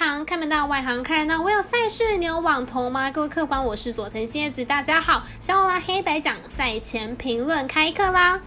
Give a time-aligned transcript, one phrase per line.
[0.00, 1.42] 行，看门到外行看热闹。
[1.42, 3.10] 我有赛事，你有网投吗？
[3.10, 5.26] 各位客官，我是佐藤蝎子，大家好。
[5.40, 8.40] 小拉黑白讲赛前评论开课啦！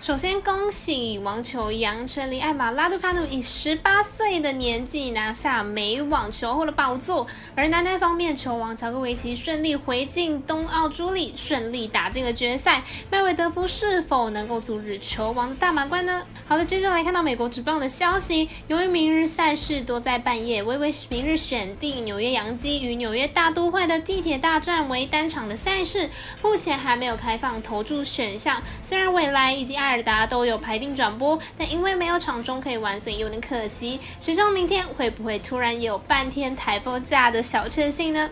[0.00, 7.26] 首先恭喜网球杨丞琳艾玛拉杜卡努以十八岁的年纪拿下美网球后的宝座，
[7.56, 12.84] 而男单方面球王乔科维奇顺利回进冬奥朱莉，顺利打进了决赛。
[13.10, 16.24] 麦维德夫是否能够阻止球王的大满贯呢？
[16.46, 26.08] 好的，接着来看到美国职棒的消息，由于明日赛事多在半夜，微微明日选定纽约洋基与纽约大都会的地铁大战为单场的赛事，
[26.40, 28.62] 目前还没有开放投注选项。
[28.80, 33.98] 虽然未来以及艾尔达都有排定转播，但因为没有场中可以玩，所以有点可惜。
[34.20, 38.28] 谁知道明天会不会突然有半天台风假的小确幸呢？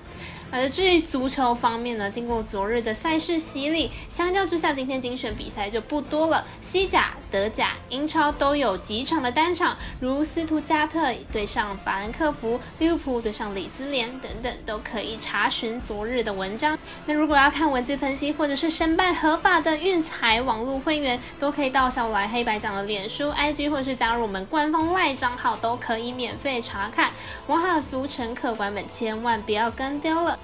[0.51, 6.45] 而至于足球方面呢，经过昨日的赛事洗礼，相较之下，今天精选比赛就不多了。
[6.61, 16.79] 西甲、德甲、英超都有几场的单场，如斯图加特对上法兰克福、利物浦对上里兹联等等，都可以查询昨日的文章。
[17.07, 27.11] 那如果要看文字分析，或者是申办合法的运彩网络会员，都可以到小来黑白讲的脸书、IG，或是加入我们官方赖账号，都可以免费查看。
[27.47, 30.39] 王海浮沉客官们千万不要跟丢了。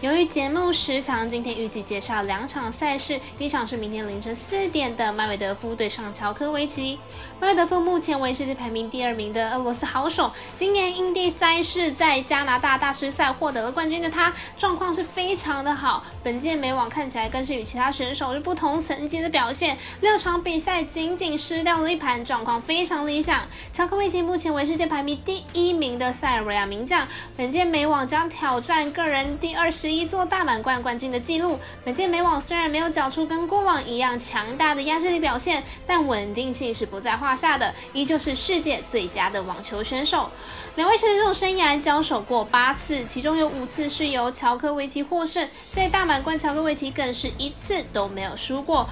[0.00, 3.20] 由于节目时长，今天预计介绍两场赛事。
[3.36, 6.98] 第一场是明天凌晨四点的麦维德夫对上乔科维奇。
[7.38, 16.02] 麦维德夫目前为世界排名第二名的俄罗斯好手，今年印地赛事在加拿大大师赛获得了冠军的他，状况是非常的好。
[16.22, 23.46] 本届美网看起来更是与其他选手是不同层级的表现，六场比赛仅仅失掉了一盘，状况非常理想。
[23.70, 27.06] 乔科维奇目前为世界排名第一名的塞尔维亚名将，
[27.36, 29.89] 本届美网将挑战个人第二十。
[29.92, 31.58] 一座大满贯冠军的记录。
[31.84, 40.30] 本届美网虽然没有缴出跟过往一样强大的压制力表现，但稳定性是不在话下的，依旧是世界最佳的网球选手。
[40.76, 48.88] 两位选手生涯交手过八次，其中有五次是由乔科维奇获胜，在大满贯乔科维奇更是一次都没有输过。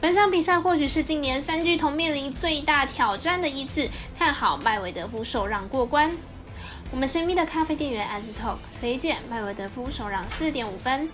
[0.00, 3.88] 本场比赛或许是今年三巨头面临最大挑战的一次，
[4.18, 6.10] 看好麦维德夫受让过关。
[6.92, 11.08] 我们神秘的咖啡店员 As Talk 推荐麦维德夫首让四点五分。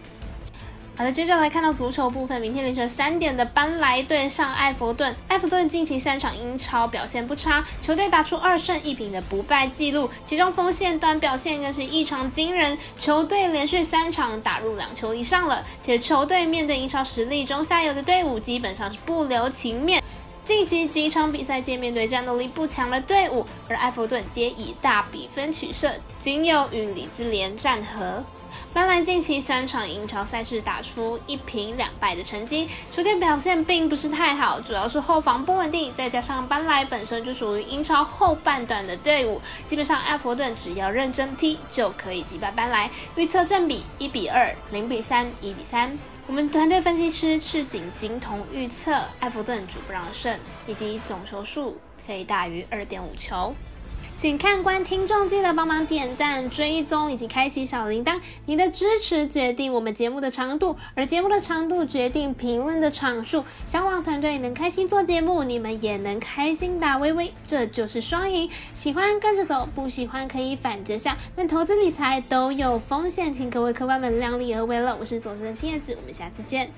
[0.97, 5.15] 好的，接着来看到足球部分，明天凌晨三点的班莱对上埃弗顿。
[5.29, 20.03] 埃弗顿近期三场英超表现不差，球队打出二胜一平的不败记录，其中锋线端表现更是异常惊人，球队连续三场打入两球以上了，且球队面对英超实力中下游的队伍，基本上是不留情面。
[20.49, 28.25] 近期几场比赛皆面对战斗力不强的队伍，而埃弗顿皆以大比分取胜，仅有与里兹联战和。
[28.73, 42.91] 班莱近期三场英超赛事打出一平两败的成绩，球队表现并不是太好，主要是后防不稳定，再加上班莱本身就属于英超后半段的队伍，基本上埃弗顿只要认真踢就可以击败班莱。
[43.17, 45.99] 预测正比一比二、零比三、一比三。
[46.29, 53.55] 我们团队分析师赤井金童预测埃弗顿主不让胜，以及总球数可以大于二点五球。
[54.19, 63.45] 请看官听众记得帮忙点赞、追踪以及开启小铃铛，你的支持决定我们节目的长度，而节目的长度决定评论的场数。
[63.65, 68.51] 希望团队能开心做节目，你们也能开心打微微，这就是双赢。
[68.75, 71.17] 喜欢跟着走，不喜欢可以反着下。
[71.37, 74.97] 但投资理财都有风险，请各位客官们量力而为了。
[74.99, 76.69] 我是左的青叶子，我们下次见。